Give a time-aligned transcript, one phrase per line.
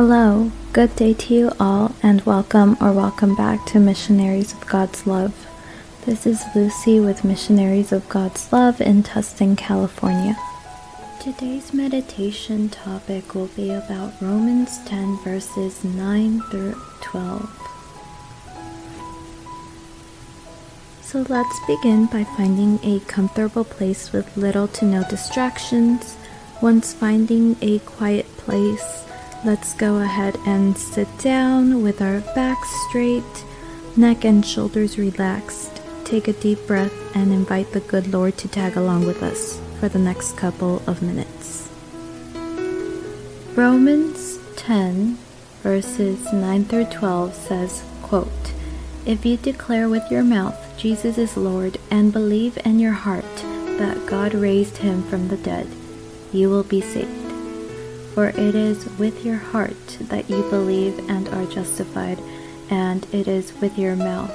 [0.00, 5.08] Hello, good day to you all, and welcome or welcome back to Missionaries of God's
[5.08, 5.34] Love.
[6.06, 10.36] This is Lucy with Missionaries of God's Love in Tustin, California.
[11.20, 17.50] Today's meditation topic will be about Romans 10 verses 9 through 12.
[21.02, 26.16] So let's begin by finding a comfortable place with little to no distractions.
[26.62, 29.07] Once finding a quiet place,
[29.44, 33.44] let's go ahead and sit down with our backs straight,
[33.96, 35.80] neck and shoulders relaxed.
[36.04, 39.88] Take a deep breath and invite the good Lord to tag along with us for
[39.88, 41.68] the next couple of minutes.
[43.54, 45.18] Romans 10
[45.62, 48.52] verses 9 through 12 says, quote,
[49.04, 53.24] If you declare with your mouth Jesus is Lord, and believe in your heart
[53.78, 55.66] that God raised him from the dead,
[56.32, 57.17] you will be saved.
[58.18, 62.18] For it is with your heart that you believe and are justified,
[62.68, 64.34] and it is with your mouth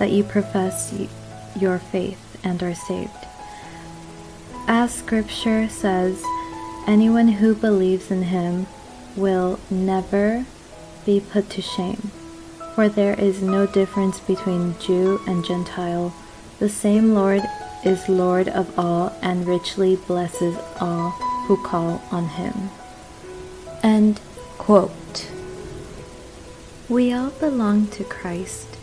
[0.00, 0.92] that you profess
[1.54, 3.28] your faith and are saved.
[4.66, 6.24] As scripture says,
[6.88, 8.66] anyone who believes in him
[9.14, 10.44] will never
[11.06, 12.10] be put to shame.
[12.74, 16.12] For there is no difference between Jew and Gentile.
[16.58, 17.44] The same Lord
[17.84, 21.10] is Lord of all and richly blesses all
[21.46, 22.70] who call on him.
[23.82, 24.20] End
[24.58, 25.30] quote.
[26.88, 28.76] We all belong to Christ.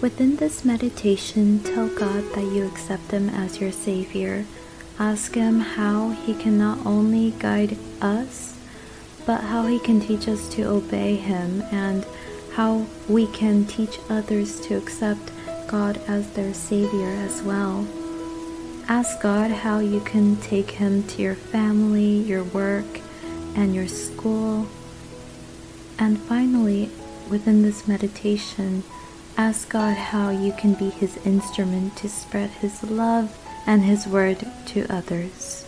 [0.00, 4.44] Within this meditation, tell God that you accept Him as your Savior.
[4.96, 8.56] Ask Him how He can not only guide us,
[9.26, 12.06] but how He can teach us to obey Him and
[12.52, 15.32] how we can teach others to accept
[15.66, 17.88] God as their Savior as well.
[18.88, 23.00] Ask God how you can take Him to your family, your work,
[23.58, 24.68] and your school.
[25.98, 26.90] And finally,
[27.28, 28.84] within this meditation,
[29.36, 33.36] ask God how you can be His instrument to spread His love
[33.66, 35.66] and His word to others.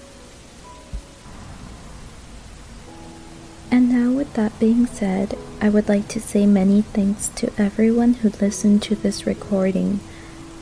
[3.73, 8.15] And now, with that being said, I would like to say many thanks to everyone
[8.15, 9.99] who listened to this recording.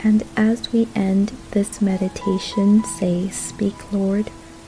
[0.00, 4.31] And as we end this meditation, say, Speak, Lord,